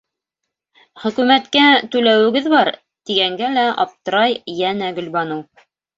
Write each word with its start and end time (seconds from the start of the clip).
Хөкүмәткә 1.01 1.65
түләүегеҙ 1.95 2.47
бар, 2.53 2.71
тигәнгә 3.11 3.51
лә 3.59 3.67
аптырай 3.85 4.39
йәнә 4.55 4.91
Гөлбаныу. 4.97 5.47